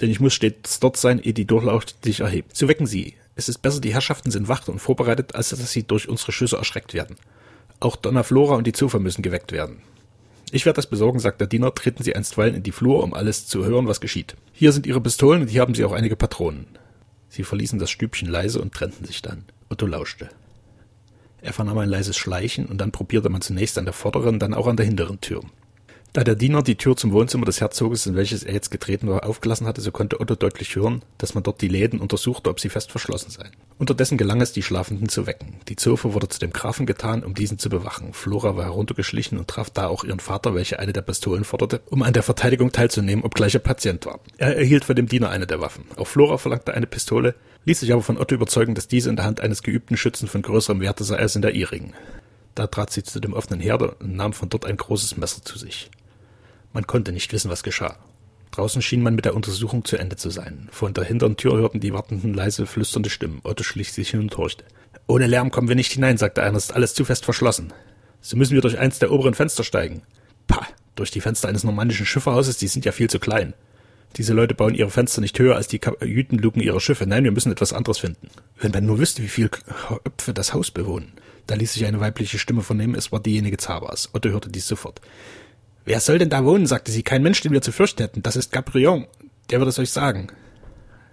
Denn 0.00 0.10
ich 0.10 0.20
muss 0.20 0.34
stets 0.34 0.78
dort 0.78 0.96
sein, 0.96 1.18
ehe 1.18 1.34
die 1.34 1.46
Durchlaucht 1.46 1.96
sich 2.04 2.20
erhebt. 2.20 2.56
So 2.56 2.68
wecken 2.68 2.86
Sie. 2.86 3.14
Es 3.36 3.48
ist 3.48 3.58
besser, 3.58 3.80
die 3.80 3.92
Herrschaften 3.92 4.30
sind 4.30 4.48
wach 4.48 4.68
und 4.68 4.78
vorbereitet, 4.78 5.34
als 5.34 5.50
dass 5.50 5.70
sie 5.70 5.84
durch 5.84 6.08
unsere 6.08 6.32
Schüsse 6.32 6.56
erschreckt 6.56 6.94
werden. 6.94 7.16
Auch 7.80 7.96
Donna 7.96 8.22
Flora 8.22 8.54
und 8.54 8.66
die 8.66 8.72
Zofer 8.72 9.00
müssen 9.00 9.22
geweckt 9.22 9.52
werden. 9.52 9.82
Ich 10.52 10.66
werde 10.66 10.76
das 10.76 10.86
besorgen, 10.86 11.18
sagt 11.18 11.40
der 11.40 11.48
Diener, 11.48 11.74
treten 11.74 12.04
Sie 12.04 12.14
einstweilen 12.14 12.54
in 12.54 12.62
die 12.62 12.70
Flur, 12.70 13.02
um 13.02 13.12
alles 13.12 13.46
zu 13.46 13.64
hören, 13.64 13.88
was 13.88 14.00
geschieht. 14.00 14.36
Hier 14.52 14.70
sind 14.70 14.86
Ihre 14.86 15.00
Pistolen 15.00 15.42
und 15.42 15.48
hier 15.48 15.62
haben 15.62 15.74
Sie 15.74 15.84
auch 15.84 15.92
einige 15.92 16.14
Patronen. 16.14 16.66
Sie 17.28 17.42
verließen 17.42 17.80
das 17.80 17.90
Stübchen 17.90 18.28
leise 18.28 18.60
und 18.62 18.72
trennten 18.72 19.04
sich 19.04 19.20
dann. 19.20 19.44
Otto 19.68 19.86
lauschte. 19.86 20.28
Er 21.42 21.52
vernahm 21.52 21.78
ein 21.78 21.88
leises 21.88 22.16
Schleichen 22.16 22.66
und 22.66 22.78
dann 22.78 22.92
probierte 22.92 23.30
man 23.30 23.42
zunächst 23.42 23.76
an 23.76 23.84
der 23.84 23.92
vorderen, 23.92 24.38
dann 24.38 24.54
auch 24.54 24.68
an 24.68 24.76
der 24.76 24.86
hinteren 24.86 25.20
Tür. 25.20 25.42
Da 26.14 26.22
der 26.22 26.36
Diener 26.36 26.62
die 26.62 26.76
Tür 26.76 26.96
zum 26.96 27.10
Wohnzimmer 27.10 27.44
des 27.44 27.60
Herzoges, 27.60 28.06
in 28.06 28.14
welches 28.14 28.44
er 28.44 28.54
jetzt 28.54 28.70
getreten 28.70 29.08
war, 29.08 29.26
aufgelassen 29.26 29.66
hatte, 29.66 29.80
so 29.80 29.90
konnte 29.90 30.20
Otto 30.20 30.36
deutlich 30.36 30.76
hören, 30.76 31.02
dass 31.18 31.34
man 31.34 31.42
dort 31.42 31.60
die 31.60 31.66
Läden 31.66 31.98
untersuchte, 31.98 32.50
ob 32.50 32.60
sie 32.60 32.68
fest 32.68 32.92
verschlossen 32.92 33.30
seien. 33.30 33.50
Unterdessen 33.78 34.16
gelang 34.16 34.40
es, 34.40 34.52
die 34.52 34.62
Schlafenden 34.62 35.08
zu 35.08 35.26
wecken. 35.26 35.56
Die 35.66 35.74
Zofe 35.74 36.14
wurde 36.14 36.28
zu 36.28 36.38
dem 36.38 36.52
Grafen 36.52 36.86
getan, 36.86 37.24
um 37.24 37.34
diesen 37.34 37.58
zu 37.58 37.68
bewachen. 37.68 38.12
Flora 38.12 38.56
war 38.56 38.62
heruntergeschlichen 38.62 39.38
und 39.38 39.48
traf 39.48 39.70
da 39.70 39.88
auch 39.88 40.04
ihren 40.04 40.20
Vater, 40.20 40.54
welcher 40.54 40.78
eine 40.78 40.92
der 40.92 41.02
Pistolen 41.02 41.42
forderte, 41.42 41.80
um 41.90 42.04
an 42.04 42.12
der 42.12 42.22
Verteidigung 42.22 42.70
teilzunehmen, 42.70 43.24
obgleich 43.24 43.54
er 43.54 43.60
Patient 43.60 44.06
war. 44.06 44.20
Er 44.38 44.56
erhielt 44.56 44.84
von 44.84 44.94
dem 44.94 45.08
Diener 45.08 45.30
eine 45.30 45.48
der 45.48 45.60
Waffen. 45.60 45.82
Auch 45.96 46.06
Flora 46.06 46.38
verlangte 46.38 46.74
eine 46.74 46.86
Pistole, 46.86 47.34
ließ 47.64 47.80
sich 47.80 47.92
aber 47.92 48.02
von 48.02 48.18
Otto 48.18 48.36
überzeugen, 48.36 48.76
dass 48.76 48.86
diese 48.86 49.10
in 49.10 49.16
der 49.16 49.24
Hand 49.24 49.40
eines 49.40 49.64
geübten 49.64 49.96
Schützen 49.96 50.28
von 50.28 50.42
größerem 50.42 50.80
Werte 50.80 51.02
sei 51.02 51.16
als 51.16 51.34
in 51.34 51.42
der 51.42 51.56
ihrigen. 51.56 51.92
Da 52.54 52.68
trat 52.68 52.92
sie 52.92 53.02
zu 53.02 53.18
dem 53.18 53.32
offenen 53.32 53.58
Herde 53.58 53.96
und 53.98 54.14
nahm 54.14 54.32
von 54.32 54.48
dort 54.48 54.64
ein 54.64 54.76
großes 54.76 55.16
Messer 55.16 55.42
zu 55.42 55.58
sich. 55.58 55.90
Man 56.74 56.86
konnte 56.86 57.12
nicht 57.12 57.32
wissen, 57.32 57.50
was 57.50 57.62
geschah. 57.62 57.96
Draußen 58.50 58.82
schien 58.82 59.02
man 59.02 59.14
mit 59.14 59.24
der 59.24 59.34
Untersuchung 59.34 59.84
zu 59.84 59.96
Ende 59.96 60.16
zu 60.16 60.28
sein. 60.28 60.68
Von 60.72 60.92
der 60.92 61.04
hinteren 61.04 61.36
Tür 61.36 61.56
hörten 61.56 61.80
die 61.80 61.92
Wartenden 61.92 62.34
leise 62.34 62.66
flüsternde 62.66 63.10
Stimmen. 63.10 63.40
Otto 63.44 63.62
schlich 63.62 63.92
sich 63.92 64.10
hin 64.10 64.20
und 64.20 64.36
horchte. 64.36 64.64
Ohne 65.06 65.28
Lärm 65.28 65.50
kommen 65.50 65.68
wir 65.68 65.76
nicht 65.76 65.92
hinein, 65.92 66.18
sagte 66.18 66.42
einer, 66.42 66.56
ist 66.56 66.74
alles 66.74 66.94
zu 66.94 67.04
fest 67.04 67.24
verschlossen. 67.24 67.72
So 68.20 68.36
müssen 68.36 68.54
wir 68.54 68.60
durch 68.60 68.78
eins 68.78 68.98
der 68.98 69.12
oberen 69.12 69.34
Fenster 69.34 69.62
steigen. 69.62 70.02
Pah, 70.48 70.66
durch 70.96 71.12
die 71.12 71.20
Fenster 71.20 71.48
eines 71.48 71.62
normannischen 71.62 72.06
Schifferhauses, 72.06 72.56
die 72.56 72.68
sind 72.68 72.84
ja 72.84 72.92
viel 72.92 73.08
zu 73.08 73.20
klein. 73.20 73.54
Diese 74.16 74.32
Leute 74.32 74.54
bauen 74.54 74.74
ihre 74.74 74.90
Fenster 74.90 75.20
nicht 75.20 75.38
höher 75.38 75.56
als 75.56 75.68
die 75.68 75.78
Kajütenluken 75.78 76.60
ihrer 76.60 76.80
Schiffe. 76.80 77.06
Nein, 77.06 77.24
wir 77.24 77.32
müssen 77.32 77.52
etwas 77.52 77.72
anderes 77.72 77.98
finden. 77.98 78.28
Wenn 78.58 78.72
man 78.72 78.86
nur 78.86 78.98
wüsste, 78.98 79.22
wie 79.22 79.28
viele 79.28 79.48
Köpfe 79.48 80.34
das 80.34 80.54
Haus 80.54 80.70
bewohnen. 80.70 81.12
Da 81.46 81.54
ließ 81.54 81.74
sich 81.74 81.84
eine 81.86 82.00
weibliche 82.00 82.38
Stimme 82.38 82.62
vernehmen, 82.62 82.94
es 82.94 83.12
war 83.12 83.20
diejenige 83.20 83.58
Zabas. 83.58 84.10
Otto 84.12 84.30
hörte 84.30 84.48
dies 84.48 84.66
sofort. 84.66 85.00
Wer 85.84 86.00
soll 86.00 86.18
denn 86.18 86.30
da 86.30 86.44
wohnen, 86.44 86.66
sagte 86.66 86.92
sie. 86.92 87.02
Kein 87.02 87.22
Mensch, 87.22 87.40
den 87.42 87.52
wir 87.52 87.62
zu 87.62 87.72
fürchten 87.72 88.02
hätten. 88.02 88.22
Das 88.22 88.36
ist 88.36 88.52
Gabrion. 88.52 89.06
Der 89.50 89.60
wird 89.60 89.68
es 89.68 89.78
euch 89.78 89.90
sagen. 89.90 90.28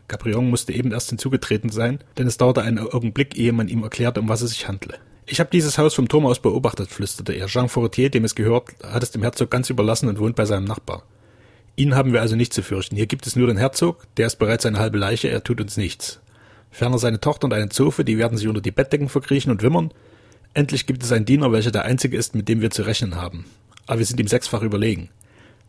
Gabrion 0.08 0.50
musste 0.50 0.74
eben 0.74 0.92
erst 0.92 1.10
hinzugetreten 1.10 1.70
sein, 1.70 2.00
denn 2.18 2.28
es 2.28 2.38
dauerte 2.38 2.62
einen 2.62 2.80
Augenblick, 2.80 3.38
ehe 3.38 3.54
man 3.54 3.70
ihm 3.70 3.84
erklärte, 3.84 4.20
um 4.20 4.30
was 4.30 4.42
es 4.42 4.52
sich 4.52 4.68
handle. 4.68 4.96
Ich 5.26 5.40
habe 5.40 5.50
dieses 5.52 5.78
Haus 5.78 5.94
vom 5.94 6.10
Turm 6.10 6.26
aus 6.26 6.42
beobachtet, 6.42 6.90
flüsterte 6.90 7.34
er. 7.34 7.48
Jean 7.48 7.70
Fortier, 7.70 8.10
dem 8.10 8.26
es 8.26 8.36
gehört, 8.36 8.72
hat 8.84 9.04
es 9.04 9.12
dem 9.12 9.22
Herzog 9.22 9.50
ganz 9.50 9.70
überlassen 9.70 10.10
und 10.10 10.20
wohnt 10.20 10.36
bei 10.36 10.46
seinem 10.46 10.66
Nachbar. 10.66 11.04
Ihn 11.78 11.96
haben 11.96 12.12
wir 12.12 12.22
also 12.22 12.36
nicht 12.36 12.54
zu 12.54 12.64
fürchten. 12.64 12.98
Hier 12.98 13.08
gibt 13.08 13.26
es 13.28 13.36
nur 13.36 13.48
den 13.48 13.58
Herzog, 13.58 14.06
der 14.18 14.28
ist 14.28 14.38
bereits 14.38 14.66
eine 14.66 14.80
halbe 14.80 14.98
Leiche, 14.98 15.30
er 15.30 15.44
tut 15.44 15.62
uns 15.62 15.78
nichts. 15.78 16.20
Ferner 16.70 16.98
seine 16.98 17.20
Tochter 17.20 17.46
und 17.46 17.54
eine 17.54 17.70
Zofe, 17.70 18.04
die 18.04 18.18
werden 18.18 18.38
sich 18.38 18.48
unter 18.48 18.62
die 18.62 18.72
Bettdecken 18.72 19.10
verkriechen 19.10 19.52
und 19.52 19.62
wimmern. 19.62 19.94
Endlich 20.54 20.86
gibt 20.86 21.04
es 21.04 21.12
einen 21.12 21.26
Diener, 21.26 21.52
welcher 21.52 21.72
der 21.72 21.86
einzige 21.86 22.18
ist, 22.18 22.36
mit 22.36 22.50
dem 22.50 22.62
wir 22.62 22.72
zu 22.72 22.82
rechnen 22.82 23.16
haben. 23.16 23.46
Aber 23.88 24.00
wir 24.00 24.06
sind 24.06 24.20
ihm 24.20 24.28
sechsfach 24.28 24.62
überlegen. 24.62 25.10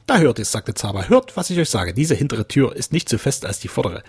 Da 0.06 0.18
hört 0.18 0.38
es, 0.38 0.52
sagte 0.52 0.74
Zaba. 0.74 1.08
Hört, 1.08 1.36
was 1.36 1.50
ich 1.50 1.58
euch 1.58 1.70
sage. 1.70 1.94
Diese 1.94 2.14
hintere 2.14 2.48
Tür 2.48 2.74
ist 2.74 2.92
nicht 2.92 3.08
so 3.08 3.18
fest 3.18 3.46
als 3.46 3.60
die 3.60 3.68
vordere. 3.68 4.02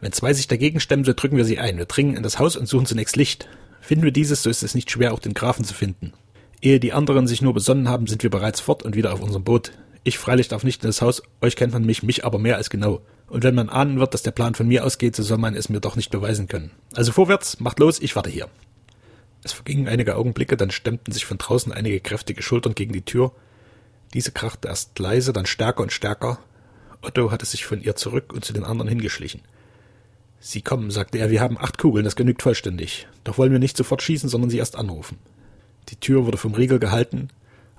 Wenn 0.00 0.12
zwei 0.12 0.32
sich 0.32 0.46
dagegen 0.46 0.80
stemmen, 0.80 1.04
so 1.04 1.12
drücken 1.12 1.36
wir 1.36 1.44
sie 1.44 1.58
ein. 1.58 1.78
Wir 1.78 1.86
dringen 1.86 2.16
in 2.16 2.22
das 2.22 2.38
Haus 2.38 2.56
und 2.56 2.66
suchen 2.66 2.86
zunächst 2.86 3.16
Licht. 3.16 3.48
Finden 3.80 4.04
wir 4.04 4.12
dieses, 4.12 4.42
so 4.42 4.50
ist 4.50 4.62
es 4.62 4.74
nicht 4.74 4.90
schwer, 4.90 5.12
auch 5.12 5.18
den 5.18 5.34
Grafen 5.34 5.64
zu 5.64 5.74
finden. 5.74 6.12
Ehe 6.60 6.80
die 6.80 6.92
anderen 6.92 7.26
sich 7.26 7.42
nur 7.42 7.54
besonnen 7.54 7.88
haben, 7.88 8.06
sind 8.06 8.22
wir 8.22 8.30
bereits 8.30 8.60
fort 8.60 8.82
und 8.82 8.96
wieder 8.96 9.12
auf 9.12 9.22
unserem 9.22 9.44
Boot. 9.44 9.72
Ich 10.04 10.18
freilich 10.18 10.48
darf 10.48 10.64
nicht 10.64 10.82
in 10.82 10.88
das 10.88 11.02
Haus, 11.02 11.22
euch 11.40 11.56
kennt 11.56 11.72
man 11.72 11.84
mich, 11.84 12.02
mich 12.02 12.24
aber 12.24 12.38
mehr 12.38 12.56
als 12.56 12.70
genau. 12.70 13.00
Und 13.28 13.44
wenn 13.44 13.54
man 13.54 13.68
ahnen 13.68 14.00
wird, 14.00 14.14
dass 14.14 14.22
der 14.22 14.30
Plan 14.30 14.54
von 14.54 14.66
mir 14.66 14.84
ausgeht, 14.84 15.14
so 15.14 15.22
soll 15.22 15.38
man 15.38 15.54
es 15.54 15.68
mir 15.68 15.80
doch 15.80 15.96
nicht 15.96 16.10
beweisen 16.10 16.48
können. 16.48 16.70
Also 16.94 17.12
vorwärts, 17.12 17.60
macht 17.60 17.78
los, 17.78 18.00
ich 18.00 18.16
warte 18.16 18.30
hier. 18.30 18.48
Es 19.44 19.52
vergingen 19.52 19.88
einige 19.88 20.16
Augenblicke, 20.16 20.56
dann 20.56 20.70
stemmten 20.70 21.12
sich 21.12 21.24
von 21.24 21.38
draußen 21.38 21.72
einige 21.72 22.00
kräftige 22.00 22.42
Schultern 22.42 22.74
gegen 22.74 22.92
die 22.92 23.02
Tür. 23.04 23.32
Diese 24.14 24.32
krachte 24.32 24.68
erst 24.68 24.98
leise, 24.98 25.32
dann 25.32 25.46
stärker 25.46 25.82
und 25.82 25.92
stärker. 25.92 26.38
Otto 27.02 27.30
hatte 27.30 27.46
sich 27.46 27.64
von 27.64 27.80
ihr 27.80 27.96
zurück 27.96 28.32
und 28.32 28.44
zu 28.44 28.52
den 28.52 28.64
anderen 28.64 28.88
hingeschlichen. 28.88 29.42
Sie 30.40 30.62
kommen, 30.62 30.90
sagte 30.90 31.18
er, 31.18 31.30
wir 31.30 31.40
haben 31.40 31.58
acht 31.58 31.78
Kugeln, 31.78 32.04
das 32.04 32.16
genügt 32.16 32.42
vollständig. 32.42 33.08
Doch 33.24 33.38
wollen 33.38 33.52
wir 33.52 33.58
nicht 33.58 33.76
sofort 33.76 34.02
schießen, 34.02 34.28
sondern 34.28 34.50
sie 34.50 34.58
erst 34.58 34.76
anrufen. 34.76 35.18
Die 35.88 35.96
Tür 35.96 36.26
wurde 36.26 36.38
vom 36.38 36.54
Riegel 36.54 36.78
gehalten, 36.78 37.28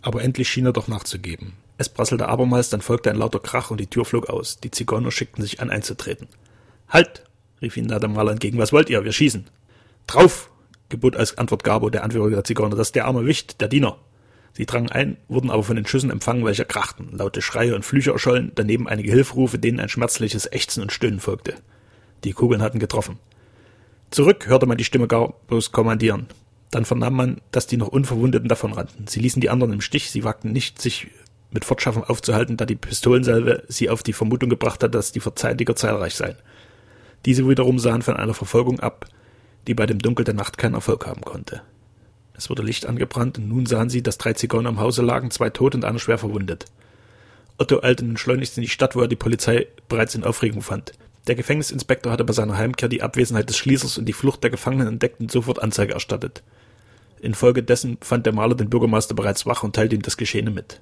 aber 0.01 0.23
endlich 0.23 0.49
schien 0.49 0.65
er 0.65 0.73
doch 0.73 0.87
nachzugeben. 0.87 1.53
Es 1.77 1.89
prasselte 1.89 2.27
abermals, 2.27 2.69
dann 2.69 2.81
folgte 2.81 3.09
ein 3.09 3.15
lauter 3.15 3.39
Krach 3.39 3.71
und 3.71 3.79
die 3.79 3.87
Tür 3.87 4.03
flog 4.03 4.29
aus. 4.29 4.59
Die 4.59 4.71
Zigeuner 4.71 5.11
schickten 5.11 5.41
sich 5.41 5.61
an, 5.61 5.69
einzutreten. 5.69 6.27
Halt! 6.89 7.23
rief 7.61 7.77
ihnen 7.77 7.87
Nadamala 7.87 8.31
entgegen. 8.31 8.57
Was 8.57 8.73
wollt 8.73 8.89
ihr? 8.89 9.03
Wir 9.03 9.11
schießen. 9.11 9.47
Drauf! 10.07 10.51
gebot 10.89 11.15
als 11.15 11.37
Antwort 11.37 11.63
Gabo, 11.63 11.89
der 11.89 12.03
Anführer 12.03 12.29
der 12.29 12.43
Zigeuner. 12.43 12.75
Das 12.75 12.89
ist 12.89 12.95
der 12.95 13.05
arme 13.05 13.25
Wicht, 13.25 13.61
der 13.61 13.67
Diener. 13.67 13.97
Sie 14.53 14.65
drangen 14.65 14.91
ein, 14.91 15.17
wurden 15.27 15.51
aber 15.51 15.63
von 15.63 15.75
den 15.75 15.85
Schüssen 15.85 16.09
empfangen, 16.09 16.45
welche 16.45 16.65
krachten. 16.65 17.09
Laute 17.11 17.41
Schreie 17.41 17.75
und 17.75 17.85
Flüche 17.85 18.11
erschollen, 18.11 18.51
daneben 18.55 18.87
einige 18.87 19.11
Hilferufe, 19.11 19.59
denen 19.59 19.79
ein 19.79 19.89
schmerzliches 19.89 20.51
Ächzen 20.51 20.81
und 20.81 20.91
Stöhnen 20.91 21.19
folgte. 21.19 21.55
Die 22.23 22.33
Kugeln 22.33 22.61
hatten 22.61 22.79
getroffen. 22.79 23.19
Zurück 24.11 24.47
hörte 24.47 24.65
man 24.65 24.77
die 24.77 24.83
Stimme 24.83 25.07
Garbos 25.07 25.71
kommandieren. 25.71 26.27
Dann 26.71 26.85
vernahm 26.85 27.15
man, 27.15 27.41
dass 27.51 27.67
die 27.67 27.77
noch 27.77 27.87
Unverwundeten 27.87 28.49
davonrannten. 28.49 29.07
Sie 29.07 29.19
ließen 29.19 29.41
die 29.41 29.49
anderen 29.49 29.73
im 29.73 29.81
Stich, 29.81 30.11
sie 30.11 30.23
wagten 30.23 30.51
nicht, 30.51 30.81
sich 30.81 31.07
mit 31.51 31.65
Fortschaffen 31.65 32.03
aufzuhalten, 32.03 32.57
da 32.57 32.65
die 32.65 32.75
Pistolensalve 32.75 33.63
sie 33.67 33.89
auf 33.89 34.03
die 34.03 34.13
Vermutung 34.13 34.49
gebracht 34.49 34.83
hat, 34.83 34.93
dass 34.93 35.11
die 35.11 35.19
Verteidiger 35.19 35.75
zahlreich 35.75 36.15
seien. 36.15 36.35
Diese 37.25 37.47
wiederum 37.47 37.79
sahen 37.79 38.01
von 38.01 38.17
einer 38.17 38.33
Verfolgung 38.33 38.79
ab, 38.79 39.05
die 39.67 39.73
bei 39.73 39.85
dem 39.85 39.99
Dunkel 39.99 40.25
der 40.25 40.35
Nacht 40.35 40.57
keinen 40.57 40.75
Erfolg 40.75 41.05
haben 41.05 41.21
konnte. 41.21 41.61
Es 42.39 42.49
wurde 42.49 42.63
Licht 42.63 42.85
angebrannt, 42.85 43.37
und 43.37 43.49
nun 43.49 43.65
sahen 43.65 43.89
sie, 43.89 44.01
dass 44.01 44.17
drei 44.17 44.31
Zigeuner 44.31 44.69
im 44.69 44.79
Hause 44.79 45.01
lagen, 45.01 45.29
zwei 45.29 45.49
tot 45.49 45.75
und 45.75 45.83
einer 45.83 45.99
schwer 45.99 46.17
verwundet. 46.17 46.67
Otto 47.57 47.81
eilte 47.81 48.05
nun 48.05 48.15
schleunigst 48.15 48.57
in 48.57 48.61
die 48.61 48.69
Stadt, 48.69 48.95
wo 48.95 49.01
er 49.01 49.09
die 49.09 49.17
Polizei 49.17 49.67
bereits 49.89 50.15
in 50.15 50.23
Aufregung 50.23 50.61
fand. 50.61 50.93
Der 51.27 51.35
Gefängnisinspektor 51.35 52.13
hatte 52.13 52.23
bei 52.23 52.31
seiner 52.31 52.55
Heimkehr 52.57 52.87
die 52.87 53.01
Abwesenheit 53.01 53.49
des 53.49 53.57
Schließers 53.57 53.97
und 53.97 54.05
die 54.05 54.13
Flucht 54.13 54.41
der 54.41 54.51
Gefangenen 54.51 54.87
entdeckt 54.87 55.19
und 55.19 55.29
sofort 55.29 55.61
Anzeige 55.61 55.91
erstattet. 55.91 56.41
Infolgedessen 57.19 57.97
fand 57.99 58.25
der 58.25 58.31
Maler 58.31 58.55
den 58.55 58.69
Bürgermeister 58.69 59.15
bereits 59.15 59.45
wach 59.45 59.63
und 59.63 59.75
teilte 59.75 59.95
ihm 59.95 60.01
das 60.01 60.15
Geschehene 60.15 60.49
mit. 60.49 60.79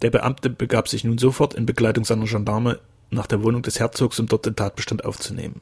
Der 0.00 0.08
Beamte 0.08 0.48
begab 0.48 0.88
sich 0.88 1.04
nun 1.04 1.18
sofort 1.18 1.52
in 1.52 1.66
Begleitung 1.66 2.06
seiner 2.06 2.24
Gendarme 2.24 2.80
nach 3.10 3.26
der 3.26 3.42
Wohnung 3.42 3.60
des 3.60 3.78
Herzogs, 3.80 4.18
um 4.18 4.28
dort 4.28 4.46
den 4.46 4.56
Tatbestand 4.56 5.04
aufzunehmen. 5.04 5.60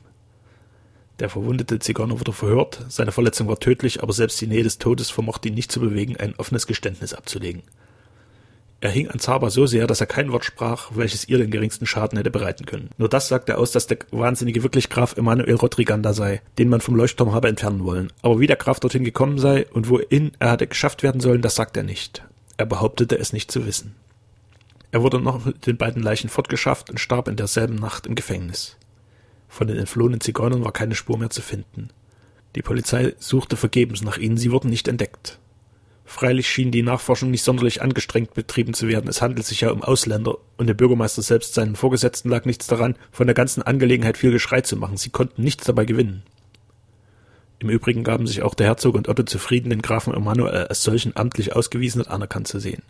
Der 1.23 1.29
verwundete 1.29 1.79
Zigeuner 1.79 2.19
wurde 2.19 2.33
verhört, 2.33 2.85
seine 2.89 3.13
Verletzung 3.13 3.47
war 3.47 3.61
tödlich, 3.61 4.03
aber 4.03 4.13
selbst 4.13 4.41
die 4.41 4.49
Nähe 4.49 4.65
des 4.65 4.79
Todes 4.79 5.09
vermochte 5.09 5.47
ihn 5.47 5.55
nicht 5.55 5.71
zu 5.71 5.79
bewegen, 5.79 6.17
ein 6.17 6.35
offenes 6.37 6.67
Geständnis 6.67 7.15
abzulegen. 7.15 7.63
Er 8.81 8.91
hing 8.91 9.07
an 9.07 9.21
Zaba 9.21 9.49
so 9.49 9.67
sehr, 9.67 9.87
dass 9.87 10.01
er 10.01 10.09
kein 10.09 10.33
Wort 10.33 10.45
sprach, 10.45 10.91
welches 10.97 11.29
ihr 11.29 11.39
den 11.39 11.53
geringsten 11.53 11.87
Schaden 11.87 12.19
hätte 12.19 12.33
bereiten 12.33 12.67
können. 12.67 12.91
Nur 12.99 13.09
das 13.09 13.29
sagte 13.29 13.57
aus, 13.59 13.71
dass 13.71 13.87
der 13.87 13.99
Wahnsinnige 14.11 14.65
wirklich 14.65 14.91
Graf 14.91 15.17
Emanuel 15.17 15.55
Rodriganda 15.55 16.13
sei, 16.13 16.43
den 16.59 16.69
man 16.69 16.81
vom 16.81 16.97
Leuchtturm 16.97 17.33
habe 17.33 17.47
entfernen 17.47 17.85
wollen. 17.85 18.13
Aber 18.23 18.41
wie 18.41 18.49
der 18.49 18.57
Graf 18.57 18.81
dorthin 18.81 19.05
gekommen 19.05 19.39
sei 19.39 19.69
und 19.69 19.89
wohin 19.89 20.33
er 20.41 20.51
hatte 20.51 20.67
geschafft 20.67 21.05
werden 21.05 21.21
sollen, 21.21 21.41
das 21.41 21.55
sagte 21.55 21.79
er 21.81 21.85
nicht. 21.85 22.25
Er 22.57 22.67
behauptete 22.67 23.17
es 23.17 23.33
nicht 23.33 23.53
zu 23.53 23.65
wissen. 23.65 23.95
Er 24.91 25.05
wurde 25.05 25.21
noch 25.21 25.45
mit 25.45 25.69
den 25.69 25.77
beiden 25.77 26.03
Leichen 26.03 26.29
fortgeschafft 26.29 26.91
und 26.91 26.99
starb 26.99 27.29
in 27.29 27.37
derselben 27.37 27.77
Nacht 27.77 28.09
im 28.09 28.17
Gefängnis. 28.17 28.77
Von 29.53 29.67
den 29.67 29.77
entflohenen 29.77 30.23
Zigeunern 30.23 30.65
war 30.65 30.73
keine 30.73 30.95
Spur 30.95 31.19
mehr 31.19 31.29
zu 31.29 31.43
finden. 31.43 31.91
Die 32.57 32.63
Polizei 32.63 33.15
suchte 33.19 33.59
vergebens 33.59 34.01
nach 34.01 34.17
ihnen, 34.17 34.39
sie 34.39 34.51
wurden 34.51 34.71
nicht 34.71 34.89
entdeckt. 34.89 35.39
Freilich 36.07 36.49
schien 36.49 36.71
die 36.71 36.83
Nachforschung 36.83 37.31
nicht 37.31 37.45
sonderlich 37.45 37.83
angestrengt 37.83 38.33
betrieben 38.33 38.73
zu 38.73 38.89
werden. 38.89 39.09
Es 39.11 39.21
handelt 39.21 39.45
sich 39.45 39.61
ja 39.61 39.71
um 39.71 39.83
Ausländer, 39.83 40.39
und 40.57 40.69
der 40.69 40.75
Bürgermeister 40.75 41.21
selbst 41.21 41.53
seinen 41.53 41.77
Vorgesetzten 41.77 42.31
lag 42.31 42.47
nichts 42.47 42.67
daran, 42.67 42.97
von 43.11 43.27
der 43.27 43.35
ganzen 43.35 43.63
Angelegenheit 43.63 44.17
viel 44.17 44.31
Geschrei 44.31 44.63
zu 44.63 44.79
machen. 44.79 44.97
Sie 44.97 45.11
konnten 45.11 45.43
nichts 45.43 45.67
dabei 45.67 45.85
gewinnen. 45.85 46.23
Im 47.59 47.69
Übrigen 47.69 48.05
gaben 48.05 48.27
sich 48.27 48.41
auch 48.41 48.55
der 48.55 48.69
Herzog 48.69 48.95
und 48.95 49.11
Otto 49.11 49.25
zufrieden, 49.25 49.69
den 49.69 49.83
Grafen 49.83 50.15
Emanuel 50.15 50.67
als 50.69 50.83
solchen 50.83 51.15
amtlich 51.15 51.55
ausgewiesen 51.55 52.01
und 52.01 52.09
anerkannt 52.09 52.49
zu 52.49 52.59
sehen. 52.59 52.83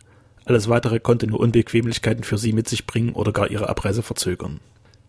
Alles 0.44 0.68
weitere 0.68 1.00
konnte 1.00 1.26
nur 1.26 1.40
Unbequemlichkeiten 1.40 2.22
für 2.22 2.38
sie 2.38 2.52
mit 2.52 2.68
sich 2.68 2.86
bringen 2.86 3.14
oder 3.14 3.32
gar 3.32 3.50
ihre 3.50 3.68
Abreise 3.68 4.04
verzögern. 4.04 4.60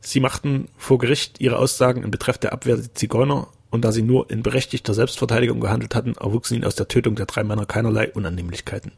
Sie 0.05 0.19
machten 0.19 0.67
vor 0.77 0.97
Gericht 0.97 1.39
ihre 1.39 1.57
Aussagen 1.57 2.03
in 2.03 2.11
Betreff 2.11 2.37
der 2.37 2.51
Abwehr 2.51 2.75
der 2.75 2.93
Zigeuner 2.93 3.47
und 3.71 3.85
da 3.85 3.93
sie 3.93 4.01
nur 4.01 4.29
in 4.29 4.43
berechtigter 4.43 4.93
Selbstverteidigung 4.93 5.61
gehandelt 5.61 5.95
hatten, 5.95 6.15
erwuchsen 6.19 6.55
ihnen 6.55 6.65
aus 6.65 6.75
der 6.75 6.89
Tötung 6.89 7.15
der 7.15 7.25
drei 7.25 7.43
Männer 7.43 7.65
keinerlei 7.65 8.11
Unannehmlichkeiten. 8.11 8.91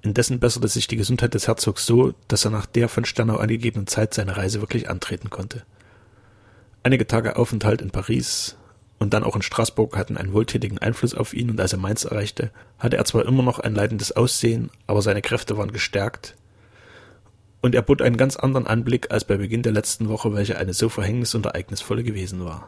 Indessen 0.00 0.40
besserte 0.40 0.68
sich 0.68 0.86
die 0.86 0.96
Gesundheit 0.96 1.34
des 1.34 1.48
Herzogs 1.48 1.84
so, 1.84 2.14
dass 2.28 2.46
er 2.46 2.50
nach 2.50 2.64
der 2.64 2.88
von 2.88 3.04
Sternau 3.04 3.36
angegebenen 3.36 3.86
Zeit 3.86 4.14
seine 4.14 4.38
Reise 4.38 4.62
wirklich 4.62 4.88
antreten 4.88 5.28
konnte. 5.28 5.64
Einige 6.82 7.06
Tage 7.06 7.36
Aufenthalt 7.36 7.82
in 7.82 7.90
Paris 7.90 8.56
und 8.98 9.12
dann 9.12 9.24
auch 9.24 9.36
in 9.36 9.42
Straßburg 9.42 9.98
hatten 9.98 10.16
einen 10.16 10.32
wohltätigen 10.32 10.78
Einfluss 10.78 11.14
auf 11.14 11.34
ihn, 11.34 11.50
und 11.50 11.60
als 11.60 11.74
er 11.74 11.78
Mainz 11.78 12.04
erreichte, 12.04 12.50
hatte 12.78 12.96
er 12.96 13.04
zwar 13.04 13.26
immer 13.26 13.42
noch 13.42 13.58
ein 13.58 13.74
leidendes 13.74 14.12
Aussehen, 14.12 14.70
aber 14.86 15.02
seine 15.02 15.20
Kräfte 15.20 15.58
waren 15.58 15.72
gestärkt, 15.72 16.36
und 17.60 17.74
er 17.74 17.82
bot 17.82 18.02
einen 18.02 18.16
ganz 18.16 18.36
anderen 18.36 18.66
Anblick 18.66 19.10
als 19.10 19.24
bei 19.24 19.36
Beginn 19.36 19.62
der 19.62 19.72
letzten 19.72 20.08
Woche, 20.08 20.34
welche 20.34 20.58
eine 20.58 20.74
so 20.74 20.88
verhängnis- 20.88 21.34
und 21.34 21.46
ereignisvolle 21.46 22.02
gewesen 22.02 22.44
war. 22.44 22.66